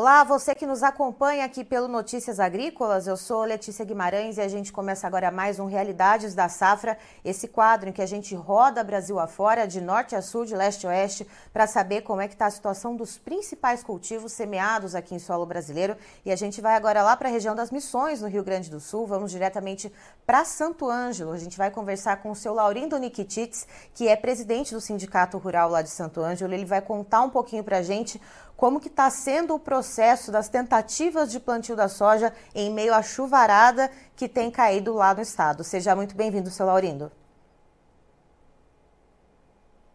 Olá, 0.00 0.22
você 0.22 0.54
que 0.54 0.64
nos 0.64 0.84
acompanha 0.84 1.44
aqui 1.44 1.64
pelo 1.64 1.88
Notícias 1.88 2.38
Agrícolas, 2.38 3.08
eu 3.08 3.16
sou 3.16 3.42
Letícia 3.42 3.84
Guimarães 3.84 4.36
e 4.36 4.40
a 4.40 4.46
gente 4.46 4.72
começa 4.72 5.08
agora 5.08 5.28
mais 5.28 5.58
um 5.58 5.66
Realidades 5.66 6.36
da 6.36 6.48
Safra, 6.48 6.96
esse 7.24 7.48
quadro 7.48 7.88
em 7.88 7.92
que 7.92 8.00
a 8.00 8.06
gente 8.06 8.32
roda 8.32 8.84
Brasil 8.84 9.18
afora, 9.18 9.66
de 9.66 9.80
norte 9.80 10.14
a 10.14 10.22
sul, 10.22 10.44
de 10.44 10.54
leste 10.54 10.86
a 10.86 10.90
oeste, 10.90 11.26
para 11.52 11.66
saber 11.66 12.02
como 12.02 12.20
é 12.20 12.28
que 12.28 12.34
está 12.34 12.46
a 12.46 12.50
situação 12.52 12.94
dos 12.94 13.18
principais 13.18 13.82
cultivos 13.82 14.30
semeados 14.30 14.94
aqui 14.94 15.16
em 15.16 15.18
solo 15.18 15.44
brasileiro. 15.44 15.96
E 16.24 16.30
a 16.30 16.36
gente 16.36 16.60
vai 16.60 16.76
agora 16.76 17.02
lá 17.02 17.16
para 17.16 17.28
a 17.28 17.32
região 17.32 17.56
das 17.56 17.72
Missões, 17.72 18.22
no 18.22 18.28
Rio 18.28 18.44
Grande 18.44 18.70
do 18.70 18.78
Sul, 18.78 19.04
vamos 19.04 19.32
diretamente 19.32 19.92
para 20.24 20.44
Santo 20.44 20.88
Ângelo. 20.88 21.32
A 21.32 21.38
gente 21.38 21.58
vai 21.58 21.72
conversar 21.72 22.22
com 22.22 22.30
o 22.30 22.36
seu 22.36 22.54
Laurindo 22.54 22.96
Nikitits, 23.00 23.66
que 23.94 24.06
é 24.06 24.14
presidente 24.14 24.72
do 24.72 24.80
Sindicato 24.80 25.38
Rural 25.38 25.68
lá 25.68 25.82
de 25.82 25.90
Santo 25.90 26.20
Ângelo. 26.20 26.54
Ele 26.54 26.64
vai 26.64 26.80
contar 26.80 27.22
um 27.22 27.30
pouquinho 27.30 27.64
para 27.64 27.78
a 27.78 27.82
gente 27.82 28.22
como 28.58 28.80
que 28.80 28.88
está 28.88 29.08
sendo 29.08 29.54
o 29.54 29.58
processo 29.60 30.32
das 30.32 30.48
tentativas 30.48 31.30
de 31.30 31.38
plantio 31.38 31.76
da 31.76 31.88
soja 31.88 32.32
em 32.52 32.74
meio 32.74 32.92
à 32.92 33.00
chuvarada 33.00 33.88
que 34.16 34.28
tem 34.28 34.50
caído 34.50 34.94
lá 34.94 35.14
no 35.14 35.22
estado. 35.22 35.62
Seja 35.62 35.94
muito 35.94 36.16
bem-vindo, 36.16 36.50
seu 36.50 36.66
Laurindo. 36.66 37.08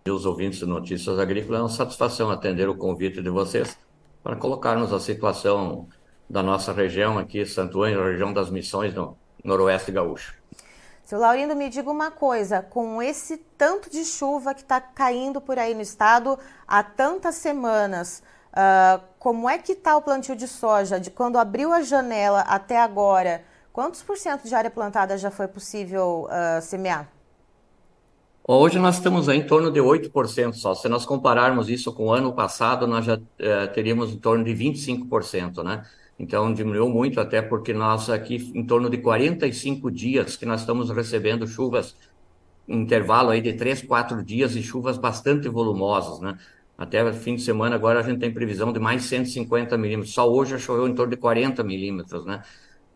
E 0.06 0.09
os 0.09 0.25
ouvintes 0.25 0.59
de 0.59 0.66
Notícias 0.66 1.19
Agrícolas, 1.19 1.59
é 1.59 1.64
uma 1.64 1.69
satisfação 1.69 2.31
atender 2.31 2.69
o 2.69 2.78
convite 2.78 3.22
de 3.22 3.30
vocês 3.30 3.78
para 4.23 4.38
colocarmos 4.38 4.94
a 4.94 5.00
situação 5.02 5.89
da 6.30 6.41
nossa 6.41 6.72
região 6.72 7.17
aqui, 7.17 7.45
Santo 7.45 7.84
Ângelo, 7.84 8.06
região 8.06 8.31
das 8.31 8.50
Missões, 8.50 8.94
no 8.94 9.17
noroeste 9.44 9.91
gaúcho. 9.91 10.36
Seu 11.03 11.19
Laurindo, 11.19 11.53
me 11.53 11.69
diga 11.69 11.91
uma 11.91 12.11
coisa: 12.11 12.61
com 12.61 13.02
esse 13.02 13.36
tanto 13.58 13.89
de 13.89 14.06
chuva 14.06 14.53
que 14.53 14.61
está 14.61 14.80
caindo 14.80 15.41
por 15.41 15.59
aí 15.59 15.73
no 15.73 15.81
estado 15.81 16.39
há 16.66 16.81
tantas 16.81 17.36
semanas, 17.36 18.23
Uh, 18.54 19.02
como 19.18 19.50
é 19.50 19.58
que 19.58 19.72
está 19.72 19.98
o 19.98 20.02
plantio 20.02 20.36
de 20.36 20.48
soja? 20.48 21.00
De 21.00 21.09
quando 21.09 21.38
abriu 21.38 21.73
a 21.73 21.82
janela 21.82 22.42
até 22.42 22.80
agora, 22.80 23.44
quantos 23.72 24.04
por 24.04 24.16
cento 24.16 24.48
de 24.48 24.54
área 24.54 24.70
plantada 24.70 25.18
já 25.18 25.32
foi 25.32 25.48
possível 25.48 26.28
uh, 26.30 26.62
semear? 26.62 27.09
Hoje 28.46 28.78
nós 28.78 28.98
estamos 28.98 29.28
em 29.30 29.41
torno 29.41 29.72
de 29.72 29.80
8% 29.80 30.53
só. 30.53 30.75
Se 30.75 30.88
nós 30.88 31.06
compararmos 31.06 31.69
isso 31.69 31.91
com 31.94 32.08
o 32.08 32.14
ano 32.14 32.34
passado, 32.34 32.86
nós 32.86 33.06
já 33.06 33.16
uh, 33.16 33.74
teríamos 33.74 34.12
em 34.12 34.18
torno 34.18 34.44
de 34.44 34.53
25%, 34.53 35.64
né? 35.64 35.84
Então 36.20 36.53
diminuiu 36.53 36.88
muito, 36.88 37.20
até 37.20 37.41
porque 37.41 37.74
nós 37.74 38.09
aqui 38.09 38.52
em 38.53 38.64
torno 38.66 38.90
de 38.90 38.97
45 38.97 39.90
dias 39.90 40.35
que 40.35 40.46
nós 40.46 40.59
estamos 40.59 40.91
recebendo 40.91 41.47
chuvas, 41.47 41.96
intervalo 42.68 43.30
aí 43.30 43.41
de 43.41 43.53
3, 43.53 43.81
4 43.81 44.22
dias 44.24 44.56
e 44.56 44.62
chuvas 44.62 44.97
bastante 44.97 45.50
volumosas, 45.50 46.20
né? 46.20 46.38
Até 46.78 47.11
fim 47.13 47.35
de 47.35 47.41
semana, 47.41 47.75
agora 47.75 48.00
a 48.00 48.03
gente 48.03 48.19
tem 48.19 48.34
previsão 48.34 48.73
de 48.73 48.79
mais 48.79 49.03
150 49.03 49.78
milímetros. 49.78 50.13
Só 50.13 50.29
hoje 50.29 50.51
já 50.51 50.57
choveu 50.57 50.88
em 50.88 50.95
torno 50.95 51.11
de 51.11 51.17
40 51.17 51.63
milímetros, 51.63 52.25
né? 52.25 52.41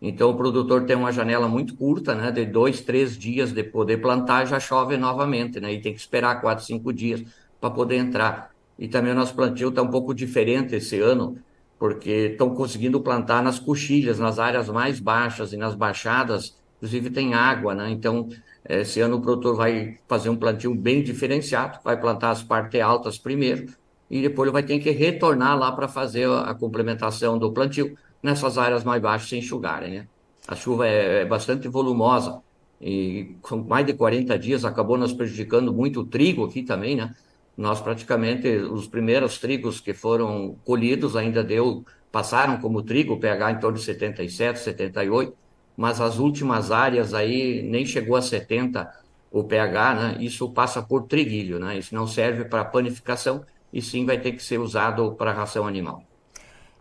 Então, 0.02 0.30
o 0.30 0.36
produtor 0.36 0.86
tem 0.86 0.96
uma 0.96 1.12
janela 1.12 1.48
muito 1.48 1.76
curta, 1.76 2.14
né? 2.14 2.32
De 2.32 2.46
dois, 2.46 2.82
três 2.82 3.18
dias 3.18 3.52
de 3.52 3.64
poder 3.64 3.98
plantar, 3.98 4.46
já 4.46 4.60
chove 4.60 4.98
novamente, 4.98 5.60
né? 5.60 5.74
E 5.74 5.82
tem 5.82 5.94
que 5.94 6.00
esperar 6.00 6.40
quatro, 6.42 6.64
cinco 6.64 6.94
dias 6.94 7.24
para 7.60 7.72
poder 7.72 7.98
entrar. 7.98 8.52
E 8.78 8.88
também 8.88 9.12
o 9.12 9.16
nosso 9.16 9.36
plantio 9.36 9.70
está 9.70 9.82
um 9.82 9.90
pouco 9.90 10.14
diferente 10.14 10.76
esse 10.76 11.00
ano, 11.00 11.38
porque 11.80 12.30
estão 12.32 12.54
conseguindo 12.54 13.02
plantar 13.02 13.42
nas 13.42 13.60
coxilhas, 13.60 14.20
nas 14.20 14.38
áreas 14.40 14.70
mais 14.70 15.00
baixas 15.00 15.54
e 15.54 15.58
nas 15.58 15.74
baixadas, 15.76 16.56
inclusive 16.78 17.10
tem 17.10 17.34
água, 17.34 17.74
né? 17.74 17.90
Então, 17.90 18.30
esse 18.68 19.00
ano 19.00 19.18
o 19.18 19.22
produtor 19.22 19.56
vai 19.56 19.98
fazer 20.08 20.30
um 20.30 20.36
plantio 20.36 20.74
bem 20.76 21.02
diferenciado, 21.02 21.80
vai 21.84 22.00
plantar 22.00 22.32
as 22.32 22.44
partes 22.44 22.82
altas 22.82 23.18
primeiro 23.18 23.74
e 24.10 24.22
depois 24.22 24.48
ele 24.48 24.54
vai 24.54 24.64
ter 24.64 24.80
que 24.80 24.92
retornar 24.92 25.58
lá 25.58 25.72
para 25.72 25.88
fazer 25.88 26.30
a 26.30 26.54
complementação 26.54 27.38
do 27.38 27.52
plantio 27.52 27.98
nessas 28.22 28.58
áreas 28.58 28.84
mais 28.84 29.02
baixas 29.02 29.30
sem 29.30 29.40
enxugarem, 29.40 29.92
né? 29.92 30.08
A 30.48 30.56
chuva 30.56 30.88
é, 30.88 31.22
é 31.22 31.26
bastante 31.26 31.68
volumosa 31.68 32.42
e 32.82 33.36
com 33.42 33.58
mais 33.58 33.86
de 33.86 33.94
40 33.94 34.38
dias 34.40 34.64
acabou 34.64 34.98
nos 34.98 35.14
prejudicando 35.14 35.74
muito 35.74 36.02
o 36.02 36.06
trigo 36.06 36.46
aqui 36.46 36.64
também, 36.64 36.96
né? 36.96 37.14
Nós 37.56 37.82
praticamente, 37.82 38.48
os 38.48 38.88
primeiros 38.88 39.40
trigos 39.40 39.80
que 39.82 39.94
foram 39.94 40.56
colhidos 40.64 41.16
ainda 41.16 41.44
deu, 41.44 41.84
passaram 42.12 42.60
como 42.60 42.84
trigo, 42.84 43.20
pH 43.20 43.52
em 43.52 43.60
torno 43.60 43.78
de 43.78 43.84
77, 43.84 44.60
78, 44.60 45.36
mas 45.78 46.02
as 46.02 46.18
últimas 46.18 46.72
áreas 46.72 47.14
aí 47.14 47.62
nem 47.62 47.86
chegou 47.86 48.16
a 48.16 48.22
70 48.22 48.92
o 49.32 49.44
pH, 49.44 49.94
né? 49.94 50.18
Isso 50.20 50.50
passa 50.50 50.82
por 50.82 51.04
triguilho, 51.04 51.60
né? 51.60 51.78
Isso 51.78 51.94
não 51.94 52.08
serve 52.08 52.46
para 52.46 52.66
panificação 52.66 53.46
e 53.72 53.82
sim 53.82 54.06
vai 54.06 54.18
ter 54.18 54.32
que 54.32 54.44
ser 54.44 54.58
usado 54.58 55.12
para 55.14 55.32
ração 55.32 55.68
animal. 55.68 56.02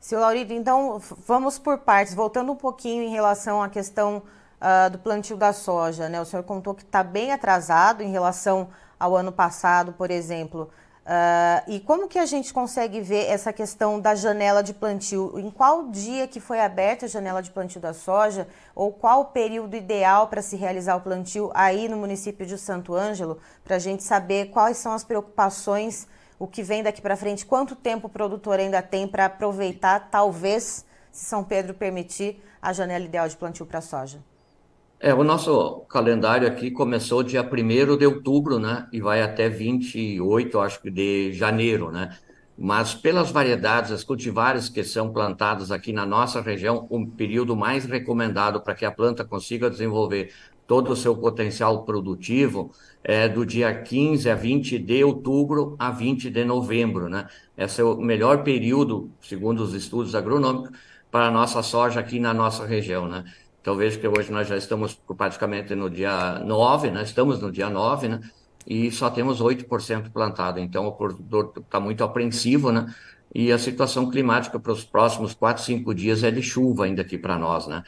Seu 0.01 0.21
Laurido, 0.21 0.53
então 0.53 1.01
vamos 1.27 1.59
por 1.59 1.79
partes, 1.79 2.15
voltando 2.15 2.53
um 2.53 2.57
pouquinho 2.57 3.03
em 3.03 3.11
relação 3.11 3.63
à 3.63 3.69
questão 3.69 4.23
uh, 4.61 4.91
do 4.91 4.99
plantio 4.99 5.37
da 5.37 5.53
soja, 5.53 6.09
né? 6.09 6.21
O 6.21 6.25
senhor 6.25 6.45
contou 6.45 6.75
que 6.75 6.83
está 6.83 7.03
bem 7.03 7.33
atrasado 7.33 8.03
em 8.03 8.11
relação 8.11 8.69
ao 8.99 9.17
ano 9.17 9.33
passado, 9.33 9.93
por 9.93 10.11
exemplo. 10.11 10.71
Uh, 11.07 11.63
e 11.71 11.79
como 11.79 12.09
que 12.09 12.19
a 12.19 12.27
gente 12.27 12.53
consegue 12.53 13.01
ver 13.01 13.27
essa 13.27 13.53
questão 13.53 14.01
da 14.01 14.17
janela 14.17 14.61
de 14.61 14.75
plantio? 14.75 15.39
Em 15.39 15.51
qual 15.53 15.87
dia 15.87 16.27
que 16.27 16.41
foi 16.41 16.61
aberta 16.61 17.07
a 17.07 17.09
janela 17.09 17.41
de 17.41 17.53
plantio 17.53 17.81
da 17.81 17.95
soja? 17.95 18.49
Ou 18.75 18.93
qual 18.93 19.21
o 19.21 19.25
período 19.27 19.77
ideal 19.77 20.27
para 20.27 20.43
se 20.43 20.57
realizar 20.57 20.97
o 20.97 21.01
plantio 21.01 21.53
aí 21.55 21.89
no 21.89 21.97
município 21.97 22.45
de 22.45 22.59
Santo 22.59 22.93
Ângelo? 22.93 23.39
Para 23.63 23.77
a 23.77 23.79
gente 23.79 24.03
saber 24.03 24.47
quais 24.47 24.79
são 24.79 24.93
as 24.93 25.05
preocupações, 25.05 26.09
o 26.41 26.47
que 26.49 26.65
vem 26.65 26.83
daqui 26.83 27.01
para 27.01 27.17
frente, 27.17 27.47
quanto 27.47 27.77
tempo 27.77 28.09
o 28.09 28.11
produtor 28.11 28.59
ainda 28.59 28.83
tem 28.83 29.07
para 29.07 29.27
aproveitar, 29.27 30.09
talvez, 30.11 30.85
se 31.13 31.25
São 31.25 31.45
Pedro 31.45 31.73
permitir, 31.73 32.43
a 32.61 32.73
janela 32.73 33.05
ideal 33.05 33.29
de 33.29 33.37
plantio 33.37 33.65
para 33.65 33.81
soja. 33.81 34.19
É, 34.99 35.13
o 35.13 35.23
nosso 35.23 35.81
calendário 35.91 36.49
aqui 36.49 36.71
começou 36.71 37.23
dia 37.23 37.43
1 37.43 37.97
de 37.99 38.07
outubro, 38.07 38.59
né? 38.59 38.89
E 38.91 39.01
vai 39.01 39.21
até 39.23 39.49
28, 39.49 40.59
acho 40.59 40.81
que, 40.81 40.91
de 40.91 41.33
janeiro, 41.35 41.91
né? 41.91 42.17
Mas 42.59 42.95
pelas 42.95 43.31
variedades, 43.31 43.93
as 43.93 44.03
cultivares 44.03 44.71
que 44.71 44.83
são 44.83 45.13
plantadas 45.13 45.71
aqui 45.71 45.93
na 45.93 46.07
nossa 46.07 46.41
região, 46.41 46.87
o 46.89 47.07
período 47.07 47.55
mais 47.55 47.85
recomendado 47.85 48.63
para 48.63 48.75
que 48.75 48.87
a 48.87 48.91
planta 48.91 49.23
consiga 49.25 49.69
desenvolver 49.69 50.33
todo 50.67 50.91
o 50.93 50.97
seu 50.97 51.15
potencial 51.17 51.85
produtivo 51.85 52.73
é 53.05 53.29
do 53.29 53.45
dia 53.45 53.73
15 53.75 54.31
a 54.31 54.35
20 54.35 54.79
de 54.79 55.05
outubro 55.05 55.77
a 55.79 55.91
20 55.91 56.31
de 56.31 56.45
novembro, 56.45 57.09
né? 57.11 57.29
Esse 57.57 57.83
é 57.83 57.85
o 57.85 57.99
melhor 57.99 58.43
período, 58.43 59.11
segundo 59.21 59.61
os 59.61 59.75
estudos 59.75 60.15
agronômicos, 60.15 60.71
para 61.11 61.27
a 61.27 61.31
nossa 61.31 61.63
soja 61.63 62.01
aqui 62.01 62.19
na 62.19 62.35
nossa 62.35 62.65
região, 62.67 63.07
né? 63.07 63.25
Então 63.67 63.75
vejo 63.75 63.99
que 63.99 64.07
hoje 64.07 64.31
nós 64.31 64.47
já 64.47 64.57
estamos 64.57 64.95
praticamente 64.95 65.75
no 65.75 65.91
dia 65.91 66.39
9, 66.39 66.89
né? 66.93 67.03
Estamos 67.03 67.41
no 67.41 67.51
dia 67.51 67.69
9, 67.69 68.07
né? 68.07 68.21
E 68.65 68.93
só 68.93 69.11
temos 69.11 69.43
8% 69.43 70.13
plantado. 70.13 70.61
Então 70.61 70.87
o 70.87 70.93
produtor 70.93 71.53
está 71.57 71.81
muito 71.81 72.05
apreensivo, 72.05 72.71
né? 72.71 72.87
E 73.35 73.51
a 73.51 73.59
situação 73.59 74.09
climática 74.09 74.61
para 74.61 74.71
os 74.71 74.85
próximos 74.85 75.35
4, 75.35 75.65
5 75.65 75.93
dias 75.97 76.23
é 76.23 76.31
de 76.31 76.43
chuva 76.43 76.85
ainda 76.85 77.03
aqui 77.03 77.19
para 77.19 77.37
nós, 77.37 77.67
né? 77.67 77.83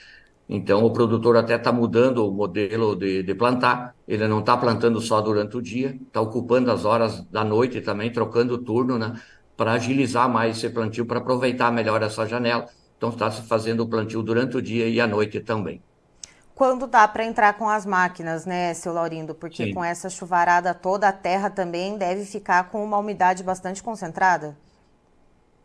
Então 0.48 0.84
o 0.84 0.90
produtor 0.90 1.36
até 1.36 1.54
está 1.54 1.70
mudando 1.70 2.26
o 2.26 2.32
modelo 2.32 2.96
de, 2.96 3.22
de 3.22 3.34
plantar. 3.36 3.94
Ele 4.08 4.26
não 4.26 4.40
está 4.40 4.56
plantando 4.56 5.00
só 5.00 5.20
durante 5.20 5.56
o 5.56 5.62
dia, 5.62 5.96
está 6.08 6.20
ocupando 6.20 6.72
as 6.72 6.84
horas 6.84 7.20
da 7.30 7.44
noite 7.44 7.80
também, 7.80 8.10
trocando 8.10 8.54
o 8.54 8.58
turno, 8.58 8.98
né? 8.98 9.12
Para 9.56 9.74
agilizar 9.74 10.28
mais 10.28 10.56
esse 10.56 10.70
plantio, 10.70 11.06
para 11.06 11.20
aproveitar 11.20 11.70
melhor 11.70 12.02
essa 12.02 12.26
janela 12.26 12.66
então 12.98 13.08
está 13.10 13.30
se 13.30 13.42
fazendo 13.42 13.84
o 13.84 13.88
plantio 13.88 14.22
durante 14.22 14.56
o 14.56 14.62
dia 14.62 14.88
e 14.88 15.00
à 15.00 15.06
noite 15.06 15.40
também. 15.40 15.80
Quando 16.54 16.88
dá 16.88 17.06
para 17.06 17.24
entrar 17.24 17.52
com 17.52 17.68
as 17.68 17.86
máquinas, 17.86 18.44
né, 18.44 18.74
seu 18.74 18.92
Laurindo? 18.92 19.32
Porque 19.32 19.66
Sim. 19.66 19.72
com 19.72 19.84
essa 19.84 20.10
chuvarada 20.10 20.74
toda, 20.74 21.08
a 21.08 21.12
terra 21.12 21.48
também 21.48 21.96
deve 21.96 22.24
ficar 22.24 22.68
com 22.68 22.84
uma 22.84 22.98
umidade 22.98 23.44
bastante 23.44 23.80
concentrada. 23.80 24.58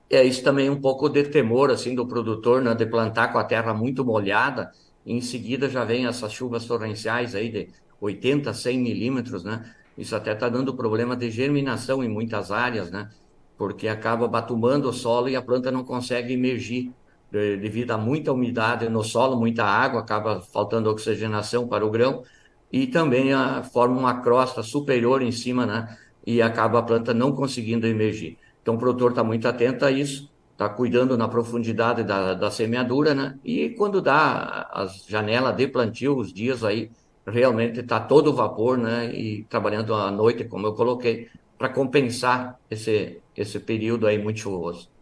É, 0.08 0.24
isso 0.24 0.44
também 0.44 0.68
é 0.68 0.72
um 0.72 0.80
pouco 0.80 1.10
de 1.10 1.24
temor, 1.24 1.72
assim, 1.72 1.96
do 1.96 2.06
produtor, 2.06 2.62
né, 2.62 2.76
de 2.76 2.86
plantar 2.86 3.34
com 3.34 3.40
a 3.40 3.44
terra 3.44 3.74
muito 3.74 4.06
molhada, 4.06 4.72
em 5.04 5.20
seguida 5.20 5.68
já 5.68 5.84
vem 5.84 6.06
essas 6.06 6.32
chuvas 6.32 6.66
torrenciais 6.66 7.34
aí 7.34 7.50
de 7.50 7.70
80, 8.00 8.54
100 8.54 8.80
milímetros, 8.80 9.44
né? 9.44 9.74
Isso 9.98 10.16
até 10.16 10.34
está 10.34 10.48
dando 10.48 10.76
problema 10.76 11.16
de 11.16 11.30
germinação 11.32 12.04
em 12.04 12.08
muitas 12.08 12.52
áreas, 12.52 12.92
né? 12.92 13.10
Porque 13.58 13.88
acaba 13.88 14.28
batumando 14.28 14.90
o 14.90 14.94
solo 14.94 15.28
e 15.28 15.36
a 15.36 15.42
planta 15.42 15.72
não 15.72 15.84
consegue 15.84 16.34
emergir 16.34 16.92
devido 17.34 17.92
a 17.92 17.98
muita 17.98 18.32
umidade 18.32 18.88
no 18.90 19.04
solo, 19.04 19.36
muita 19.36 19.64
água, 19.66 20.02
acaba 20.02 20.42
faltando 20.42 20.90
oxigenação 20.90 21.68
para 21.68 21.86
o 21.86 21.90
grão 21.90 22.24
e 22.72 22.86
também 22.88 23.34
a, 23.34 23.64
forma 23.64 23.98
uma 24.00 24.22
crosta 24.22 24.62
superior 24.62 25.22
em 25.22 25.32
cima, 25.32 25.66
né? 25.66 25.98
E 26.26 26.42
acaba 26.42 26.80
a 26.80 26.84
planta 26.84 27.14
não 27.14 27.32
conseguindo 27.32 27.88
emergir. 27.88 28.38
Então 28.62 28.76
o 28.76 28.78
produtor 28.78 29.12
está 29.12 29.24
muito 29.24 29.48
atento 29.48 29.84
a 29.84 29.92
isso, 29.92 30.32
está 30.52 30.70
cuidando 30.70 31.18
na 31.18 31.28
profundidade 31.28 32.04
da, 32.04 32.36
da 32.36 32.52
semeadura, 32.52 33.16
né? 33.16 33.38
E 33.44 33.72
quando 33.72 34.00
dá 34.02 34.70
as 34.72 35.06
janelas 35.08 35.56
de 35.56 35.68
plantio, 35.68 36.16
os 36.18 36.32
dias 36.32 36.64
aí, 36.64 36.92
realmente 37.26 37.80
está 37.80 38.00
todo 38.00 38.34
vapor, 38.34 38.78
né? 38.78 39.12
E 39.14 39.44
trabalhando 39.46 39.94
à 39.96 40.12
noite, 40.12 40.44
como 40.46 40.68
eu 40.68 40.74
coloquei, 40.74 41.30
para 41.58 41.70
compensar 41.70 42.60
esse, 42.70 43.22
esse 43.36 43.60
período 43.60 44.06
aí 44.06 44.22
muito 44.22 44.40
chuvoso. 44.40 44.93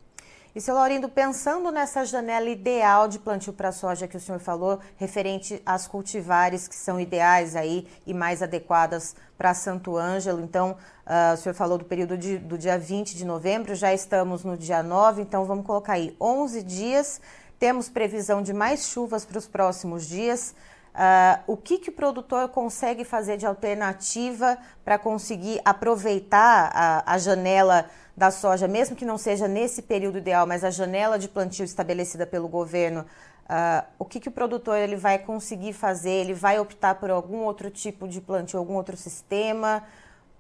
E, 0.54 0.60
seu 0.60 0.76
Laurindo, 0.76 1.08
pensando 1.08 1.72
nessa 1.72 2.04
janela 2.04 2.50
ideal 2.50 3.08
de 3.08 3.18
plantio 3.18 3.54
para 3.54 3.72
soja 3.72 4.06
que 4.06 4.18
o 4.18 4.20
senhor 4.20 4.40
falou, 4.40 4.80
referente 4.98 5.62
às 5.66 5.88
cultivares 5.88 6.68
que 6.68 6.76
são 6.76 7.00
ideais 7.00 7.56
aí 7.56 7.88
e 8.06 8.14
mais 8.14 8.44
adequadas 8.44 9.16
para 9.38 9.54
Santo 9.54 9.96
Ângelo, 9.96 10.42
então, 10.42 10.76
uh, 11.08 11.34
o 11.34 11.38
senhor 11.38 11.56
falou 11.56 11.78
do 11.78 11.86
período 11.86 12.18
de, 12.18 12.38
do 12.38 12.58
dia 12.58 12.78
20 12.78 13.16
de 13.16 13.24
novembro, 13.24 13.74
já 13.76 13.94
estamos 13.94 14.44
no 14.44 14.58
dia 14.58 14.84
9, 14.84 15.22
então 15.22 15.46
vamos 15.46 15.66
colocar 15.66 15.94
aí 15.94 16.14
11 16.20 16.64
dias, 16.64 17.22
temos 17.58 17.88
previsão 17.88 18.42
de 18.42 18.52
mais 18.52 18.88
chuvas 18.88 19.24
para 19.24 19.38
os 19.38 19.48
próximos 19.48 20.06
dias. 20.06 20.54
Uh, 20.94 21.54
o 21.54 21.56
que, 21.56 21.78
que 21.78 21.90
o 21.90 21.94
produtor 21.94 22.50
consegue 22.50 23.06
fazer 23.06 23.38
de 23.38 23.46
alternativa 23.46 24.58
para 24.84 25.00
conseguir 25.00 25.62
aproveitar 25.64 26.70
a, 26.74 27.14
a, 27.14 27.18
janela 27.18 27.86
da 28.16 28.32
soja, 28.32 28.68
mesmo 28.68 28.96
que 28.96 29.06
não 29.06 29.18
seja 29.18 29.48
nesse 29.48 29.82
período 29.82 30.18
ideal, 30.18 30.46
mas 30.46 30.64
a 30.64 30.70
janela 30.70 31.18
de 31.18 31.28
plantio 31.28 31.66
estabelecida 31.66 32.26
pelo 32.26 32.48
governo? 32.48 33.06
Uh, 33.46 33.86
o 34.00 34.06
que, 34.06 34.20
que 34.20 34.30
o 34.30 34.32
produtor 34.32 34.78
ele 34.78 34.96
vai 34.96 35.20
conseguir 35.20 35.74
fazer? 35.74 36.12
Ele 36.12 36.34
vai 36.34 36.60
optar 36.60 36.96
por 36.96 37.10
algum 37.10 37.40
outro 37.40 37.70
tipo 37.70 38.08
de 38.08 38.22
plantio, 38.22 38.60
algum 38.60 38.76
outro 38.76 38.96
sistema? 38.96 39.84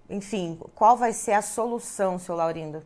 Enfim, 0.10 0.60
qual 0.76 0.96
vai 0.98 1.14
ser 1.14 1.34
a 1.34 1.42
solução, 1.42 2.18
seu 2.20 2.36
Laurindo? 2.36 2.84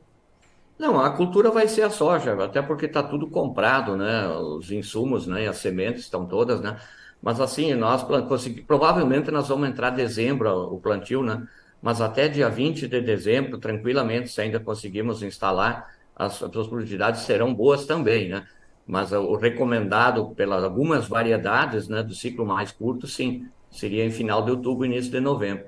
Não, 0.77 0.99
a 0.99 1.09
cultura 1.11 1.51
vai 1.51 1.67
ser 1.67 1.83
a 1.83 1.89
soja, 1.89 2.43
até 2.43 2.61
porque 2.61 2.85
está 2.85 3.01
tudo 3.01 3.29
comprado, 3.29 3.95
né? 3.95 4.27
Os 4.29 4.71
insumos, 4.71 5.25
né? 5.25 5.47
As 5.47 5.57
sementes 5.57 6.01
estão 6.03 6.25
todas, 6.25 6.59
né? 6.59 6.79
Mas 7.21 7.39
assim, 7.39 7.73
nós 7.73 8.03
provavelmente 8.67 9.31
nós 9.31 9.47
vamos 9.47 9.69
entrar 9.69 9.93
em 9.93 9.95
dezembro 9.95 10.73
o 10.73 10.79
plantio, 10.79 11.23
né? 11.23 11.47
Mas 11.85 12.01
até 12.01 12.27
dia 12.27 12.49
20 12.49 12.87
de 12.87 12.99
dezembro, 12.99 13.59
tranquilamente, 13.59 14.29
se 14.29 14.41
ainda 14.41 14.59
conseguimos 14.59 15.21
instalar, 15.21 15.87
as, 16.15 16.41
as 16.41 16.67
produtividades 16.67 17.21
serão 17.21 17.53
boas 17.53 17.85
também, 17.85 18.27
né? 18.27 18.43
Mas 18.87 19.11
o 19.11 19.35
recomendado 19.35 20.33
pelas 20.33 20.63
algumas 20.63 21.07
variedades, 21.07 21.87
né, 21.87 22.01
do 22.01 22.15
ciclo 22.15 22.43
mais 22.43 22.71
curto, 22.71 23.05
sim, 23.05 23.47
seria 23.69 24.03
em 24.03 24.09
final 24.09 24.43
de 24.43 24.49
outubro, 24.49 24.83
início 24.83 25.11
de 25.11 25.19
novembro. 25.19 25.65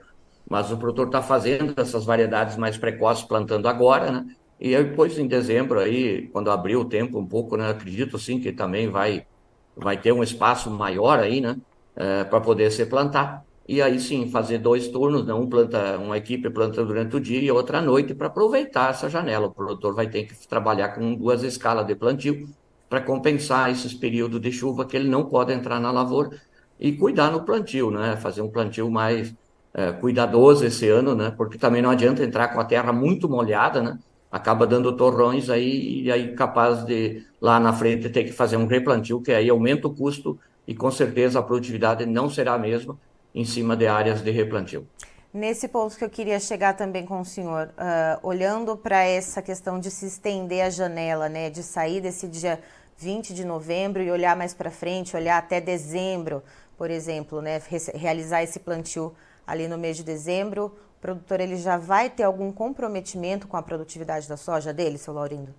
Mas 0.49 0.71
o 0.71 0.77
produtor 0.77 1.05
está 1.05 1.21
fazendo 1.21 1.75
essas 1.79 2.03
variedades 2.03 2.57
mais 2.57 2.79
precoces, 2.79 3.23
plantando 3.23 3.67
agora, 3.67 4.11
né? 4.11 4.25
E 4.59 4.75
depois, 4.75 5.19
em 5.19 5.27
dezembro, 5.27 5.79
aí, 5.79 6.29
quando 6.29 6.49
abrir 6.49 6.77
o 6.77 6.85
tempo 6.85 7.19
um 7.19 7.27
pouco, 7.27 7.55
né, 7.57 7.69
acredito 7.69 8.17
sim 8.17 8.39
que 8.39 8.51
também 8.51 8.89
vai 8.89 9.27
vai 9.75 10.01
ter 10.01 10.11
um 10.11 10.23
espaço 10.23 10.71
maior 10.71 11.19
aí, 11.19 11.39
né, 11.41 11.55
é, 11.95 12.23
para 12.23 12.41
poder 12.41 12.71
ser 12.71 12.87
plantar. 12.87 13.46
E 13.67 13.81
aí 13.81 13.99
sim, 13.99 14.29
fazer 14.29 14.59
dois 14.59 14.87
turnos, 14.87 15.25
né, 15.25 15.33
um 15.33 15.47
planta, 15.47 15.97
uma 15.97 16.17
equipe 16.17 16.49
planta 16.49 16.85
durante 16.85 17.17
o 17.17 17.19
dia 17.19 17.39
e 17.41 17.51
outra 17.51 17.79
à 17.79 17.81
noite 17.81 18.13
para 18.13 18.27
aproveitar 18.27 18.91
essa 18.91 19.09
janela. 19.09 19.47
O 19.47 19.51
produtor 19.51 19.93
vai 19.93 20.09
ter 20.09 20.23
que 20.23 20.47
trabalhar 20.47 20.89
com 20.89 21.13
duas 21.15 21.43
escalas 21.43 21.85
de 21.85 21.93
plantio 21.93 22.47
para 22.89 23.01
compensar 23.01 23.69
esses 23.69 23.93
períodos 23.93 24.39
de 24.39 24.51
chuva 24.53 24.85
que 24.85 24.95
ele 24.95 25.09
não 25.09 25.25
pode 25.25 25.51
entrar 25.51 25.81
na 25.81 25.91
lavoura 25.91 26.39
e 26.79 26.93
cuidar 26.93 27.29
no 27.29 27.43
plantio, 27.43 27.91
né, 27.91 28.15
fazer 28.15 28.41
um 28.41 28.49
plantio 28.49 28.89
mais 28.89 29.35
é, 29.73 29.91
cuidadoso 29.91 30.65
esse 30.65 30.87
ano, 30.87 31.13
né, 31.13 31.33
porque 31.35 31.57
também 31.57 31.81
não 31.81 31.89
adianta 31.89 32.23
entrar 32.23 32.47
com 32.49 32.61
a 32.61 32.65
terra 32.65 32.93
muito 32.93 33.27
molhada, 33.27 33.81
né, 33.81 33.99
acaba 34.31 34.65
dando 34.65 34.95
torrões 34.95 35.49
aí 35.49 36.03
e 36.03 36.11
aí 36.11 36.33
capaz 36.35 36.85
de 36.85 37.25
lá 37.41 37.59
na 37.59 37.73
frente 37.73 38.09
ter 38.09 38.23
que 38.23 38.31
fazer 38.31 38.55
um 38.55 38.67
replantio 38.67 39.21
que 39.21 39.31
aí 39.31 39.49
aumenta 39.49 39.87
o 39.87 39.93
custo 39.93 40.39
e 40.65 40.73
com 40.75 40.89
certeza 40.91 41.39
a 41.39 41.43
produtividade 41.43 42.05
não 42.05 42.29
será 42.29 42.53
a 42.53 42.57
mesma 42.59 42.97
em 43.37 43.45
cima 43.45 43.77
de 43.77 43.85
áreas 43.85 44.21
de 44.21 44.31
replantio. 44.31 44.87
Nesse 45.31 45.67
ponto 45.67 45.95
que 45.95 46.03
eu 46.03 46.09
queria 46.09 46.39
chegar 46.39 46.73
também 46.73 47.05
com 47.05 47.21
o 47.21 47.25
senhor, 47.25 47.67
uh, 47.67 48.27
olhando 48.27 48.75
para 48.75 49.03
essa 49.03 49.43
questão 49.43 49.79
de 49.79 49.91
se 49.91 50.07
estender 50.07 50.65
a 50.65 50.71
janela, 50.71 51.29
né, 51.29 51.51
de 51.51 51.61
sair 51.61 52.01
desse 52.01 52.27
dia 52.27 52.59
20 52.97 53.35
de 53.35 53.45
novembro 53.45 54.01
e 54.01 54.09
olhar 54.09 54.35
mais 54.35 54.55
para 54.55 54.71
frente, 54.71 55.15
olhar 55.15 55.37
até 55.37 55.61
dezembro, 55.61 56.41
por 56.75 56.89
exemplo, 56.89 57.39
né, 57.39 57.61
realizar 57.93 58.41
esse 58.41 58.59
plantio 58.59 59.13
ali 59.45 59.67
no 59.67 59.77
mês 59.77 59.97
de 59.97 60.03
dezembro, 60.03 60.75
o 60.97 60.99
produtor 60.99 61.39
ele 61.39 61.57
já 61.57 61.77
vai 61.77 62.09
ter 62.09 62.23
algum 62.23 62.51
comprometimento 62.51 63.47
com 63.47 63.55
a 63.55 63.61
produtividade 63.61 64.27
da 64.27 64.35
soja 64.35 64.73
dele, 64.73 64.97
seu 64.97 65.13
Laurindo? 65.13 65.53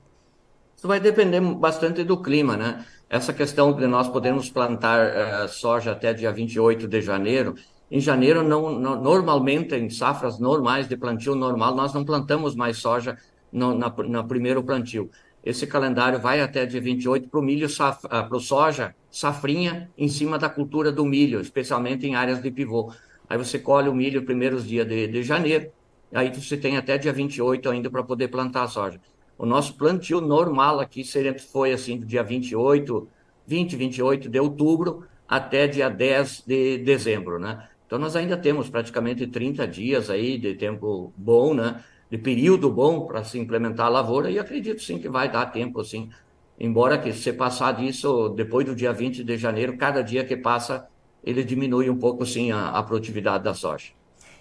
Isso 0.79 0.87
vai 0.87 1.01
depender 1.01 1.41
bastante 1.41 2.05
do 2.05 2.23
clima, 2.23 2.57
né? 2.57 2.85
Essa 3.11 3.33
questão 3.33 3.73
de 3.73 3.85
nós 3.89 4.07
podermos 4.07 4.49
plantar 4.49 5.09
uh, 5.09 5.49
soja 5.49 5.91
até 5.91 6.15
dia 6.15 6.31
28 6.31 6.87
de 6.87 7.03
janeiro. 7.03 7.57
Em 7.91 7.99
janeiro, 7.99 8.45
não, 8.45 8.79
não, 8.79 9.03
normalmente, 9.03 9.75
em 9.75 9.91
safras 9.91 10.39
normais 10.39 10.87
de 10.87 10.97
plantio 10.97 11.35
normal, 11.35 11.75
nós 11.75 11.93
não 11.93 12.05
plantamos 12.05 12.55
mais 12.55 12.77
soja 12.77 13.19
no, 13.51 13.75
na, 13.75 14.23
primeiro 14.23 14.63
plantio. 14.63 15.11
Esse 15.45 15.67
calendário 15.67 16.21
vai 16.21 16.41
até 16.41 16.65
dia 16.65 16.81
28 16.81 17.29
para 17.29 17.41
o 17.41 17.43
milho, 17.43 17.67
uh, 17.67 18.09
para 18.09 18.37
o 18.37 18.39
soja, 18.39 18.95
safrinha, 19.11 19.91
em 19.99 20.07
cima 20.07 20.39
da 20.39 20.49
cultura 20.49 20.93
do 20.93 21.05
milho, 21.05 21.41
especialmente 21.41 22.07
em 22.07 22.15
áreas 22.15 22.41
de 22.41 22.53
pivô. 22.53 22.93
Aí 23.29 23.37
você 23.37 23.59
colhe 23.59 23.89
o 23.89 23.95
milho 23.95 24.25
primeiros 24.25 24.65
dias 24.65 24.87
de, 24.87 25.09
de 25.09 25.25
janeiro, 25.25 25.73
aí 26.15 26.33
você 26.33 26.57
tem 26.57 26.77
até 26.77 26.97
dia 26.97 27.13
28 27.13 27.69
ainda 27.69 27.91
para 27.91 28.05
poder 28.05 28.29
plantar 28.29 28.63
a 28.63 28.69
soja. 28.69 29.01
O 29.39 29.47
nosso 29.47 29.75
plantio 29.75 30.21
normal 30.21 30.81
aqui 30.81 31.05
sempre 31.05 31.41
foi 31.41 31.73
assim, 31.73 31.97
do 31.97 32.05
dia 32.05 32.25
28, 32.25 33.09
20, 33.47 33.77
28 33.77 34.29
de 34.29 34.41
outubro 34.41 35.05
até 35.29 35.69
dia 35.69 35.89
10 35.89 36.43
de 36.45 36.79
dezembro, 36.79 37.39
né? 37.39 37.69
Então 37.87 37.99
nós 37.99 38.17
ainda 38.17 38.37
temos 38.37 38.69
praticamente 38.69 39.27
30 39.27 39.67
dias 39.69 40.11
aí 40.11 40.37
de 40.37 40.55
tempo 40.55 41.13
bom, 41.17 41.55
né? 41.55 41.83
De 42.11 42.19
período 42.19 42.69
bom 42.69 43.07
para 43.07 43.23
se 43.23 43.39
implementar 43.39 43.87
a 43.87 43.91
lavoura 43.91 44.31
e 44.31 44.39
acredito 44.39 44.83
sim 44.83 44.99
que 44.99 45.09
vai 45.09 45.31
dar 45.31 45.47
tempo 45.47 45.81
assim. 45.81 46.11
Embora 46.59 46.99
que 46.99 47.13
se 47.13 47.33
passar 47.33 47.73
disso 47.73 48.31
depois 48.31 48.67
do 48.67 48.75
dia 48.75 48.93
20 48.93 49.23
de 49.23 49.37
janeiro, 49.37 49.77
cada 49.77 50.03
dia 50.03 50.25
que 50.25 50.37
passa 50.37 50.89
ele 51.23 51.45
diminui 51.45 51.91
um 51.91 51.99
pouco, 51.99 52.25
sim, 52.27 52.51
a, 52.51 52.71
a 52.71 52.83
produtividade 52.83 53.45
da 53.45 53.55
soja. 53.55 53.98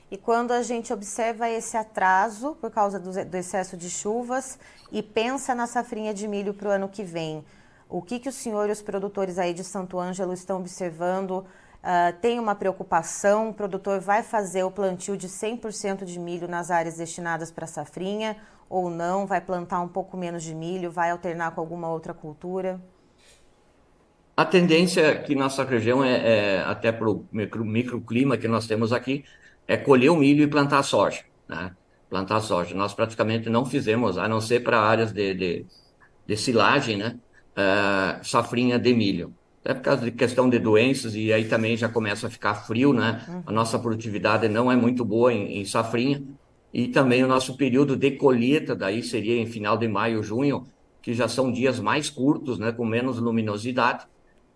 E 0.10 0.18
quando 0.18 0.52
a 0.52 0.64
gente 0.64 0.94
observa 0.94 1.50
esse 1.50 1.76
atraso 1.76 2.56
por 2.62 2.72
causa 2.72 3.00
do, 3.00 3.12
do, 3.26 3.36
excesso 3.36 3.76
de 3.76 3.90
chuvas 3.90 4.58
e 4.92 5.04
pensa 5.04 5.54
na 5.54 5.68
safrinha 5.68 6.14
de 6.14 6.28
milho 6.28 6.54
para 6.54 6.70
o 6.70 6.72
ano 6.72 6.88
que 6.88 7.04
vem, 7.04 7.44
o 7.90 8.02
que, 8.02 8.20
que 8.20 8.30
o 8.30 8.32
senhor 8.32 8.70
e 8.70 8.72
os 8.72 8.82
produtores 8.82 9.38
aí 9.38 9.54
de 9.54 9.64
Santo 9.64 10.00
Ângelo 10.00 10.34
estão 10.34 10.60
observando? 10.60 11.46
Uh, 11.84 12.14
tem 12.22 12.40
uma 12.40 12.56
preocupação? 12.56 13.50
O 13.50 13.54
produtor 13.54 14.00
vai 14.00 14.24
fazer 14.24 14.64
o 14.64 14.72
plantio 14.72 15.18
de 15.18 15.28
100% 15.28 16.06
de 16.06 16.20
milho 16.20 16.48
nas 16.48 16.72
áreas 16.72 16.98
destinadas 16.98 17.52
para 17.52 17.68
safrinha 17.68 18.38
ou 18.70 18.90
não? 18.90 19.26
Vai 19.26 19.42
plantar 19.42 19.82
um 19.82 19.88
pouco 19.88 20.16
menos 20.18 20.44
de 20.44 20.56
milho? 20.56 20.90
Vai 20.90 21.12
alternar 21.12 21.52
com 21.52 21.62
alguma 21.62 21.90
outra 21.90 22.14
cultura? 22.14 22.82
A 24.36 24.46
tendência 24.46 25.18
que 25.22 25.34
nossa 25.34 25.64
região 25.64 26.04
é, 26.04 26.58
é 26.58 26.60
até 26.60 26.92
para 26.92 27.10
o 27.10 27.26
micro, 27.32 27.66
microclima 27.66 28.38
que 28.38 28.48
nós 28.48 28.68
temos 28.68 28.94
aqui, 28.94 29.26
é 29.68 29.76
colher 29.76 30.10
o 30.10 30.16
milho 30.16 30.44
e 30.44 30.48
plantar 30.48 30.82
soja, 30.84 31.22
né? 31.48 31.72
Plantar 32.10 32.40
soja. 32.40 32.74
Nós 32.74 32.94
praticamente 32.94 33.50
não 33.50 33.66
fizemos, 33.66 34.18
a 34.18 34.28
não 34.28 34.40
ser 34.40 34.64
para 34.64 34.80
áreas 34.80 35.12
de, 35.12 35.34
de, 35.34 35.66
de, 36.26 36.38
silagem, 36.38 36.98
né? 36.98 37.20
Uh, 37.58 38.26
safrinha 38.26 38.80
de 38.80 38.94
milho. 38.94 39.34
É 39.66 39.74
por 39.74 39.82
causa 39.82 40.06
de 40.06 40.12
questão 40.12 40.50
de 40.50 40.58
doenças 40.58 41.14
e 41.14 41.34
aí 41.34 41.46
também 41.46 41.76
já 41.76 41.90
começa 41.90 42.28
a 42.28 42.30
ficar 42.30 42.56
frio, 42.56 42.94
né? 42.94 43.26
A 43.46 43.52
nossa 43.52 43.78
produtividade 43.78 44.48
não 44.48 44.72
é 44.72 44.76
muito 44.78 45.04
boa 45.04 45.34
em, 45.34 45.60
em 45.60 45.66
safrinha 45.66 46.24
e 46.74 46.88
também 46.88 47.24
o 47.24 47.28
nosso 47.28 47.58
período 47.58 47.98
de 47.98 48.12
colheita 48.12 48.74
daí 48.74 49.04
seria 49.04 49.38
em 49.38 49.46
final 49.46 49.78
de 49.78 49.88
maio, 49.88 50.24
junho, 50.24 50.66
que 51.02 51.14
já 51.14 51.28
são 51.28 51.52
dias 51.52 51.82
mais 51.82 52.10
curtos, 52.10 52.58
né, 52.58 52.72
com 52.72 52.86
menos 52.86 53.18
luminosidade 53.18 54.06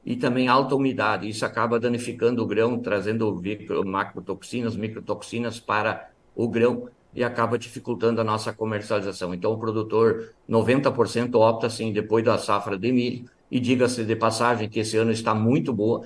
e 0.05 0.15
também 0.15 0.47
alta 0.47 0.75
umidade. 0.75 1.29
Isso 1.29 1.45
acaba 1.45 1.79
danificando 1.79 2.43
o 2.43 2.47
grão, 2.47 2.79
trazendo 2.79 3.41
macrotoxinas, 3.85 4.75
microtoxinas 4.75 5.59
para 5.59 6.09
o 6.35 6.47
grão 6.47 6.89
e 7.13 7.23
acaba 7.23 7.57
dificultando 7.57 8.21
a 8.21 8.23
nossa 8.23 8.53
comercialização. 8.53 9.33
Então, 9.33 9.51
o 9.51 9.59
produtor, 9.59 10.33
90% 10.49 11.35
opta, 11.35 11.67
assim, 11.67 11.91
depois 11.91 12.23
da 12.23 12.37
safra 12.37 12.77
de 12.77 12.91
milho, 12.91 13.25
e 13.49 13.59
diga-se 13.59 14.05
de 14.05 14.15
passagem 14.15 14.69
que 14.69 14.79
esse 14.79 14.95
ano 14.95 15.11
está 15.11 15.35
muito 15.35 15.73
boa, 15.73 16.03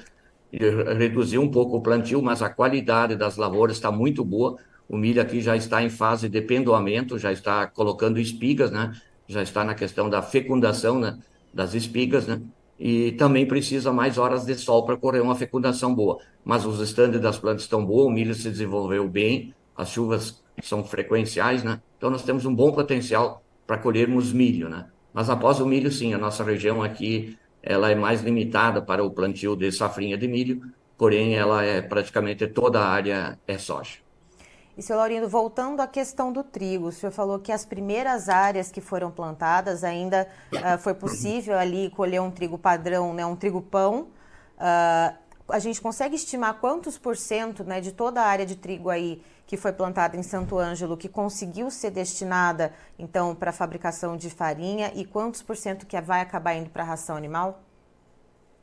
reduziu 0.97 1.41
um 1.41 1.51
pouco 1.51 1.77
o 1.77 1.81
plantio, 1.81 2.21
mas 2.21 2.41
a 2.41 2.49
qualidade 2.49 3.15
das 3.15 3.37
lavouras 3.37 3.75
está 3.75 3.91
muito 3.91 4.25
boa. 4.25 4.57
O 4.89 4.97
milho 4.97 5.21
aqui 5.21 5.41
já 5.41 5.55
está 5.55 5.83
em 5.83 5.89
fase 5.89 6.27
de 6.27 6.41
pendoamento, 6.41 7.19
já 7.19 7.31
está 7.31 7.67
colocando 7.67 8.19
espigas, 8.19 8.71
né? 8.71 8.93
Já 9.27 9.43
está 9.43 9.63
na 9.63 9.75
questão 9.75 10.09
da 10.09 10.21
fecundação 10.21 10.99
né? 10.99 11.19
das 11.53 11.73
espigas, 11.73 12.25
né? 12.27 12.41
E 12.79 13.13
também 13.13 13.45
precisa 13.45 13.93
mais 13.93 14.17
horas 14.17 14.45
de 14.45 14.55
sol 14.55 14.85
para 14.85 14.97
correr 14.97 15.21
uma 15.21 15.35
fecundação 15.35 15.93
boa. 15.95 16.19
Mas 16.43 16.65
os 16.65 16.79
estandes 16.79 17.21
das 17.21 17.37
plantas 17.37 17.63
estão 17.63 17.85
bons, 17.85 18.05
o 18.05 18.09
milho 18.09 18.35
se 18.35 18.49
desenvolveu 18.49 19.07
bem, 19.07 19.53
as 19.75 19.89
chuvas 19.89 20.43
são 20.61 20.83
frequenciais, 20.83 21.63
né? 21.63 21.81
Então 21.97 22.09
nós 22.09 22.23
temos 22.23 22.45
um 22.45 22.53
bom 22.53 22.71
potencial 22.71 23.41
para 23.65 23.77
colhermos 23.77 24.33
milho, 24.33 24.69
né? 24.69 24.87
Mas 25.13 25.29
após 25.29 25.59
o 25.59 25.65
milho, 25.65 25.91
sim, 25.91 26.13
a 26.13 26.17
nossa 26.17 26.43
região 26.43 26.83
aqui 26.83 27.37
ela 27.63 27.89
é 27.89 27.95
mais 27.95 28.21
limitada 28.21 28.81
para 28.81 29.03
o 29.03 29.09
plantio 29.09 29.55
de 29.55 29.71
safrinha 29.71 30.17
de 30.17 30.27
milho, 30.27 30.61
porém 30.97 31.35
ela 31.35 31.63
é 31.63 31.81
praticamente 31.81 32.45
toda 32.47 32.79
a 32.79 32.87
área 32.87 33.39
é 33.47 33.57
soja. 33.57 34.04
E, 34.77 34.81
seu 34.81 34.97
Laurindo, 34.97 35.29
voltando 35.29 35.79
à 35.79 35.87
questão 35.87 36.33
do 36.33 36.43
trigo, 36.43 36.87
o 36.87 36.91
senhor 36.91 37.11
falou 37.11 37.39
que 37.39 37.51
as 37.51 37.63
primeiras 37.65 38.27
áreas 38.27 38.71
que 38.71 38.81
foram 38.81 39.09
plantadas 39.09 39.85
ainda 39.85 40.27
uh, 40.51 40.77
foi 40.77 40.93
possível 40.93 41.57
ali 41.57 41.89
colher 41.91 42.21
um 42.21 42.29
trigo 42.29 42.57
padrão, 42.57 43.13
né, 43.13 43.25
um 43.25 43.37
trigo 43.37 43.61
pão. 43.61 44.09
Uh, 44.57 45.15
a 45.47 45.59
gente 45.59 45.79
consegue 45.81 46.15
estimar 46.15 46.55
quantos 46.55 46.97
por 46.97 47.15
cento 47.15 47.63
né, 47.63 47.79
de 47.79 47.93
toda 47.93 48.21
a 48.21 48.25
área 48.25 48.45
de 48.45 48.55
trigo 48.55 48.89
aí 48.89 49.21
que 49.47 49.55
foi 49.55 49.71
plantada 49.71 50.17
em 50.17 50.23
Santo 50.23 50.57
Ângelo 50.57 50.97
que 50.97 51.07
conseguiu 51.07 51.69
ser 51.69 51.91
destinada 51.91 52.73
então 52.97 53.35
para 53.35 53.51
a 53.51 53.53
fabricação 53.53 54.17
de 54.17 54.29
farinha 54.29 54.91
e 54.95 55.05
quantos 55.05 55.41
por 55.41 55.55
cento 55.55 55.85
que 55.85 55.99
vai 56.01 56.19
acabar 56.19 56.55
indo 56.55 56.69
para 56.69 56.83
a 56.83 56.85
ração 56.85 57.15
animal? 57.15 57.61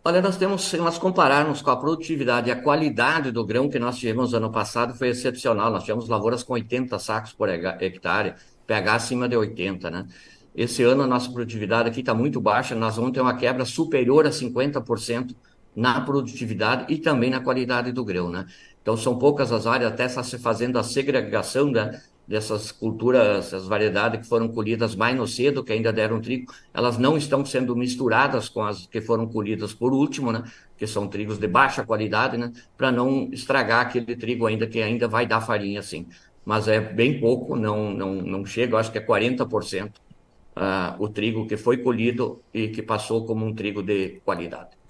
Olha, 0.05 0.21
nós 0.21 0.37
temos, 0.37 0.65
se 0.65 0.77
nós 0.79 0.99
compararmos 0.99 1.63
com 1.63 1.71
a 1.71 1.77
produtividade 1.77 2.49
e 2.49 2.53
a 2.53 2.61
qualidade 2.61 3.31
do 3.31 3.47
grão 3.47 3.69
que 3.69 3.79
nós 3.79 3.97
tivemos 3.99 4.35
ano 4.35 4.51
passado, 4.51 4.95
foi 4.95 5.09
excepcional. 5.11 5.71
Nós 5.71 5.85
tivemos 5.85 6.09
lavouras 6.09 6.43
com 6.43 6.55
80 6.55 6.99
sacos 6.99 7.33
por 7.33 7.49
hectare, 7.49 8.35
pH 8.67 8.95
acima 8.95 9.29
de 9.29 9.37
80, 9.37 9.91
né? 9.93 10.09
Esse 10.57 10.83
ano 10.83 11.05
a 11.05 11.07
nossa 11.07 11.31
produtividade 11.31 11.89
aqui 11.89 12.01
está 12.01 12.13
muito 12.13 12.41
baixa, 12.41 12.75
nós 12.75 12.97
vamos 12.97 13.13
ter 13.13 13.21
uma 13.21 13.37
quebra 13.37 13.65
superior 13.65 14.27
a 14.27 14.31
50% 14.31 15.37
na 15.75 16.01
produtividade 16.01 16.93
e 16.93 16.99
também 16.99 17.31
na 17.31 17.41
qualidade 17.41 17.93
do 17.93 18.05
grão, 18.05 18.29
né? 18.29 18.45
Então 18.83 18.97
são 18.97 19.17
poucas 19.17 19.53
as 19.53 19.69
áreas, 19.69 19.93
até 19.93 20.07
está 20.07 20.25
se 20.25 20.37
fazendo 20.37 20.81
a 20.81 20.83
segregação 20.83 21.71
da, 21.71 21.93
dessas 22.27 22.71
culturas, 22.71 23.47
essas 23.47 23.67
variedades 23.67 24.21
que 24.21 24.29
foram 24.29 24.49
colhidas 24.49 24.95
mais 24.95 25.17
no 25.17 25.27
cedo, 25.27 25.63
que 25.65 25.73
ainda 25.73 25.93
deram 25.93 26.21
trigo, 26.21 26.53
elas 26.73 26.97
não 26.99 27.17
estão 27.17 27.45
sendo 27.45 27.75
misturadas 27.77 28.49
com 28.49 28.63
as 28.63 28.87
que 28.87 29.01
foram 29.01 29.27
colhidas 29.27 29.75
por 29.75 29.93
último, 29.93 30.33
né? 30.33 30.45
Que 30.77 30.87
são 30.87 31.09
trigos 31.09 31.39
de 31.39 31.47
baixa 31.47 31.85
qualidade, 31.85 32.37
né? 32.37 32.53
Para 32.77 32.93
não 32.93 33.29
estragar 33.33 33.87
aquele 33.87 34.17
trigo 34.17 34.47
ainda 34.47 34.67
que 34.67 34.81
ainda 34.81 35.09
vai 35.09 35.27
dar 35.27 35.41
farinha, 35.41 35.81
assim. 35.81 36.07
Mas 36.45 36.69
é 36.69 36.81
bem 36.81 37.21
pouco, 37.21 37.57
não 37.57 37.91
não 37.93 38.15
não 38.15 38.45
chega, 38.47 38.79
acho 38.79 38.91
que 38.91 38.99
é 38.99 39.07
40% 39.07 39.89
uh, 39.89 39.93
ah, 40.57 40.97
o 40.99 41.09
trigo 41.09 41.47
que 41.47 41.57
foi 41.57 41.79
colhido 41.79 42.43
e 42.53 42.69
que 42.69 42.83
passou 42.83 43.27
como 43.27 43.47
um 43.47 43.55
trigo 43.55 43.83
de 43.83 44.21
qualidade. 44.25 44.82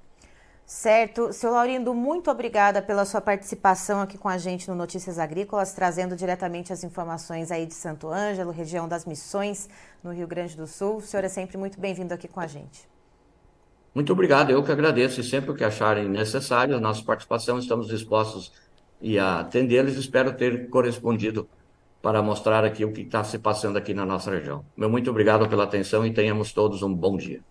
Certo. 0.73 1.35
Seu 1.35 1.53
Laurindo, 1.53 1.93
muito 1.93 2.31
obrigada 2.31 2.81
pela 2.81 3.05
sua 3.05 3.21
participação 3.21 4.01
aqui 4.01 4.17
com 4.17 4.27
a 4.27 4.39
gente 4.39 4.67
no 4.71 4.75
Notícias 4.75 5.19
Agrícolas, 5.19 5.75
trazendo 5.75 6.17
diretamente 6.17 6.73
as 6.73 6.83
informações 6.83 7.53
aí 7.53 7.67
de 7.67 7.75
Santo 7.75 8.09
Ângelo, 8.09 8.51
região 8.51 8.89
das 8.89 9.05
Missões, 9.05 9.69
no 10.03 10.13
Rio 10.13 10.27
Grande 10.27 10.57
do 10.57 10.67
Sul. 10.67 10.97
O 10.97 11.01
senhor 11.03 11.25
é 11.25 11.29
sempre 11.29 11.59
muito 11.59 11.79
bem-vindo 11.79 12.15
aqui 12.15 12.27
com 12.27 12.41
a 12.41 12.47
gente. 12.47 12.89
Muito 13.95 14.11
obrigado, 14.15 14.51
eu 14.51 14.65
que 14.65 14.73
agradeço 14.73 15.21
e 15.21 15.25
sempre 15.25 15.55
que 15.55 15.63
acharem 15.63 16.09
necessário 16.09 16.75
a 16.75 16.81
nossa 16.81 17.05
participação, 17.05 17.59
estamos 17.59 17.87
dispostos 17.87 18.51
a 19.21 19.41
atendê-los. 19.41 19.99
Espero 19.99 20.33
ter 20.33 20.71
correspondido 20.71 21.47
para 22.01 22.23
mostrar 22.23 22.65
aqui 22.65 22.83
o 22.83 22.93
que 22.93 23.03
está 23.03 23.23
se 23.23 23.39
passando 23.39 23.77
aqui 23.77 23.93
na 23.93 24.07
nossa 24.07 24.31
região. 24.31 24.65
Meu 24.75 24.89
muito 24.89 25.11
obrigado 25.11 25.47
pela 25.51 25.65
atenção 25.65 26.05
e 26.07 26.15
tenhamos 26.15 26.51
todos 26.51 26.83
um 26.83 26.93
bom 26.93 27.19
dia. 27.19 27.43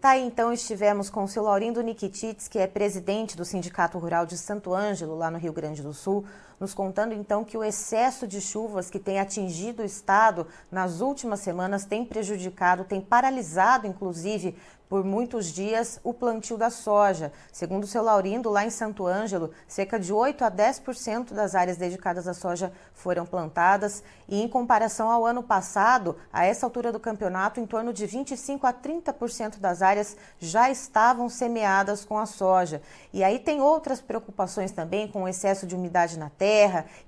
Tá, 0.00 0.16
então 0.16 0.50
estivemos 0.50 1.10
com 1.10 1.24
o 1.24 1.28
seu 1.28 1.42
Laurindo 1.42 1.82
Nikitits, 1.82 2.48
que 2.48 2.58
é 2.58 2.66
presidente 2.66 3.36
do 3.36 3.44
Sindicato 3.44 3.98
Rural 3.98 4.24
de 4.24 4.38
Santo 4.38 4.72
Ângelo, 4.72 5.14
lá 5.14 5.30
no 5.30 5.36
Rio 5.36 5.52
Grande 5.52 5.82
do 5.82 5.92
Sul, 5.92 6.24
nos 6.60 6.74
contando 6.74 7.14
então 7.14 7.42
que 7.42 7.56
o 7.56 7.64
excesso 7.64 8.26
de 8.26 8.38
chuvas 8.38 8.90
que 8.90 8.98
tem 8.98 9.18
atingido 9.18 9.82
o 9.82 9.86
estado 9.86 10.46
nas 10.70 11.00
últimas 11.00 11.40
semanas 11.40 11.86
tem 11.86 12.04
prejudicado, 12.04 12.84
tem 12.84 13.00
paralisado 13.00 13.86
inclusive 13.86 14.54
por 14.86 15.04
muitos 15.04 15.46
dias 15.46 16.00
o 16.02 16.12
plantio 16.12 16.58
da 16.58 16.68
soja. 16.68 17.32
Segundo 17.52 17.84
o 17.84 17.86
seu 17.86 18.02
Laurindo, 18.02 18.50
lá 18.50 18.66
em 18.66 18.70
Santo 18.70 19.06
Ângelo, 19.06 19.52
cerca 19.68 20.00
de 20.00 20.12
8 20.12 20.44
a 20.44 20.50
10% 20.50 21.32
das 21.32 21.54
áreas 21.54 21.76
dedicadas 21.76 22.26
à 22.26 22.34
soja 22.34 22.72
foram 22.92 23.24
plantadas 23.24 24.02
e 24.28 24.42
em 24.42 24.48
comparação 24.48 25.08
ao 25.08 25.24
ano 25.24 25.44
passado, 25.44 26.16
a 26.32 26.44
essa 26.44 26.66
altura 26.66 26.90
do 26.90 26.98
campeonato, 26.98 27.60
em 27.60 27.66
torno 27.66 27.92
de 27.92 28.04
25 28.04 28.66
a 28.66 28.72
30% 28.72 29.60
das 29.60 29.80
áreas 29.80 30.16
já 30.40 30.68
estavam 30.68 31.28
semeadas 31.28 32.04
com 32.04 32.18
a 32.18 32.26
soja. 32.26 32.82
E 33.12 33.22
aí 33.22 33.38
tem 33.38 33.60
outras 33.60 34.00
preocupações 34.00 34.72
também 34.72 35.06
com 35.06 35.22
o 35.22 35.28
excesso 35.28 35.68
de 35.68 35.76
umidade 35.76 36.18
na 36.18 36.30
terra 36.30 36.49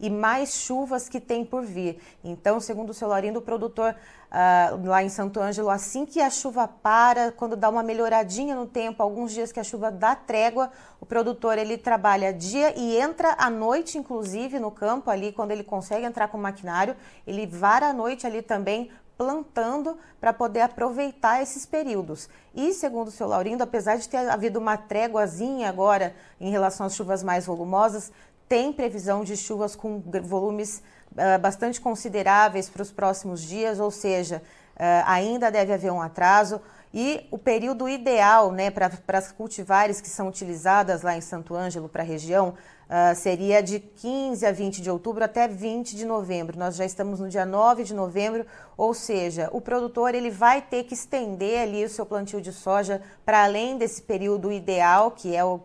e 0.01 0.09
mais 0.09 0.55
chuvas 0.55 1.09
que 1.09 1.21
tem 1.21 1.45
por 1.45 1.63
vir. 1.63 2.01
Então, 2.23 2.61
segundo 2.61 2.91
o 2.91 2.95
seu 2.95 3.09
Laurindo, 3.09 3.39
o 3.39 3.43
produtor 3.43 3.95
uh, 4.33 4.87
lá 4.87 5.03
em 5.03 5.09
Santo 5.09 5.41
Ângelo, 5.41 5.71
assim 5.71 6.07
que 6.07 6.21
a 6.21 6.31
chuva 6.31 6.67
para, 6.67 7.33
quando 7.33 7.57
dá 7.57 7.69
uma 7.69 7.83
melhoradinha 7.83 8.55
no 8.55 8.67
tempo, 8.67 9.03
alguns 9.03 9.33
dias 9.33 9.53
que 9.53 9.61
a 9.61 9.65
chuva 9.65 9.91
dá 9.91 10.15
trégua, 10.15 10.71
o 11.01 11.07
produtor 11.07 11.59
ele 11.59 11.77
trabalha 11.77 12.33
dia 12.33 12.73
e 12.79 12.97
entra 12.97 13.35
à 13.39 13.51
noite, 13.51 13.99
inclusive, 13.99 14.59
no 14.59 14.71
campo 14.71 15.11
ali, 15.11 15.33
quando 15.33 15.51
ele 15.51 15.65
consegue 15.65 16.07
entrar 16.07 16.29
com 16.29 16.39
o 16.39 16.41
maquinário, 16.41 16.97
ele 17.27 17.47
vara 17.47 17.89
à 17.89 17.93
noite 17.93 18.27
ali 18.27 18.43
também 18.43 18.91
plantando 19.17 19.97
para 20.21 20.33
poder 20.33 20.63
aproveitar 20.63 21.43
esses 21.43 21.65
períodos. 21.65 22.29
E, 22.55 22.73
segundo 22.73 23.09
o 23.09 23.11
seu 23.11 23.29
Laurindo, 23.29 23.63
apesar 23.63 23.97
de 23.97 24.09
ter 24.09 24.29
havido 24.29 24.59
uma 24.59 24.77
tréguazinha 24.77 25.69
agora 25.69 26.15
em 26.41 26.51
relação 26.51 26.87
às 26.87 26.95
chuvas 26.95 27.23
mais 27.23 27.47
volumosas, 27.47 28.11
tem 28.53 28.71
previsão 28.71 29.25
de 29.25 29.35
chuvas 29.35 29.75
com 29.75 30.03
volumes 30.25 30.83
uh, 31.13 31.41
bastante 31.41 31.81
consideráveis 31.81 32.69
para 32.69 32.83
os 32.83 32.93
próximos 32.93 33.41
dias, 33.41 33.81
ou 33.81 33.91
seja, 33.91 34.43
uh, 34.77 35.05
ainda 35.07 35.51
deve 35.51 35.73
haver 35.73 35.91
um 35.91 36.03
atraso. 36.03 36.61
E 36.93 37.27
o 37.31 37.39
período 37.39 37.89
ideal 37.89 38.53
né, 38.53 38.71
para 38.71 38.91
as 39.17 39.33
cultivares 39.33 40.03
que 40.03 40.09
são 40.11 40.29
utilizadas 40.29 41.01
lá 41.01 41.17
em 41.17 41.23
Santo 41.23 41.55
Ângelo, 41.55 41.89
para 41.89 42.03
a 42.03 42.05
região, 42.05 42.51
uh, 42.51 43.17
seria 43.17 43.63
de 43.63 43.81
15 43.81 44.45
a 44.45 44.53
20 44.53 44.83
de 44.83 44.91
outubro 44.91 45.25
até 45.25 45.49
20 45.49 45.97
de 45.97 46.05
novembro. 46.05 46.59
Nós 46.59 46.77
já 46.77 46.85
estamos 46.85 47.21
no 47.21 47.31
dia 47.31 47.47
9 47.47 47.85
de 47.85 47.95
novembro, 47.95 48.45
ou 48.77 48.95
seja, 48.95 49.49
o 49.53 49.61
produtor 49.61 50.15
ele 50.15 50.31
vai 50.31 50.63
ter 50.63 50.85
que 50.85 50.95
estender 50.95 51.63
ali 51.63 51.85
o 51.85 51.89
seu 51.89 52.07
plantio 52.07 52.41
de 52.41 52.53
soja 52.53 53.03
para 53.25 53.45
além 53.45 53.77
desse 53.77 54.03
período 54.03 54.51
ideal, 54.51 55.11
que 55.11 55.37
é 55.37 55.45
o, 55.45 55.61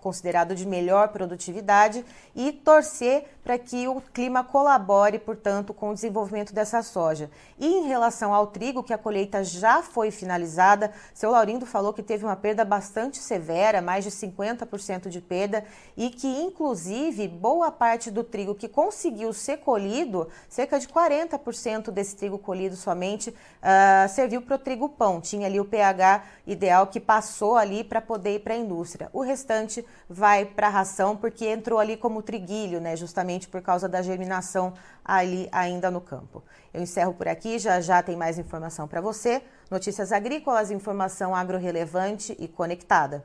considerado 0.00 0.54
de 0.54 0.66
melhor 0.66 1.08
produtividade, 1.08 2.04
e 2.34 2.52
torcer 2.52 3.24
para 3.42 3.58
que 3.58 3.88
o 3.88 4.00
clima 4.00 4.44
colabore, 4.44 5.18
portanto, 5.18 5.72
com 5.74 5.90
o 5.90 5.94
desenvolvimento 5.94 6.52
dessa 6.52 6.82
soja. 6.82 7.30
E 7.58 7.66
em 7.66 7.88
relação 7.88 8.32
ao 8.32 8.46
trigo, 8.46 8.82
que 8.82 8.92
a 8.92 8.98
colheita 8.98 9.42
já 9.42 9.82
foi 9.82 10.10
finalizada, 10.10 10.92
seu 11.14 11.30
Laurindo 11.30 11.66
falou 11.66 11.92
que 11.92 12.02
teve 12.02 12.24
uma 12.24 12.36
perda 12.36 12.64
bastante 12.64 13.18
severa, 13.18 13.82
mais 13.82 14.04
de 14.04 14.10
50% 14.10 15.08
de 15.08 15.20
perda, 15.20 15.64
e 15.96 16.10
que 16.10 16.28
inclusive 16.28 17.26
boa 17.26 17.70
parte 17.70 18.10
do 18.10 18.22
trigo 18.22 18.54
que 18.54 18.68
conseguiu 18.68 19.32
ser 19.32 19.58
colhido, 19.58 20.28
cerca 20.48 20.78
de 20.78 20.86
40% 20.86 21.90
desse 21.90 22.14
trigo 22.16 22.38
colhido 22.38 22.59
somente, 22.76 23.30
uh, 23.30 24.08
serviu 24.08 24.42
para 24.42 24.56
o 24.56 24.58
trigo 24.58 24.88
pão. 24.88 25.20
Tinha 25.20 25.46
ali 25.46 25.58
o 25.58 25.64
pH 25.64 26.24
ideal 26.46 26.86
que 26.86 27.00
passou 27.00 27.56
ali 27.56 27.82
para 27.82 28.00
poder 28.00 28.36
ir 28.36 28.40
para 28.40 28.54
a 28.54 28.56
indústria. 28.56 29.08
O 29.12 29.22
restante 29.22 29.84
vai 30.08 30.44
para 30.44 30.66
a 30.66 30.70
ração, 30.70 31.16
porque 31.16 31.46
entrou 31.46 31.78
ali 31.78 31.96
como 31.96 32.22
triguilho, 32.22 32.80
né? 32.80 32.96
Justamente 32.96 33.48
por 33.48 33.62
causa 33.62 33.88
da 33.88 34.02
germinação 34.02 34.74
ali 35.04 35.48
ainda 35.52 35.90
no 35.90 36.00
campo. 36.00 36.42
Eu 36.72 36.82
encerro 36.82 37.14
por 37.14 37.28
aqui, 37.28 37.58
já 37.58 37.80
já 37.80 38.02
tem 38.02 38.16
mais 38.16 38.38
informação 38.38 38.86
para 38.86 39.00
você. 39.00 39.42
Notícias 39.70 40.12
agrícolas, 40.12 40.70
informação 40.70 41.34
agro-relevante 41.34 42.36
e 42.38 42.46
conectada. 42.46 43.24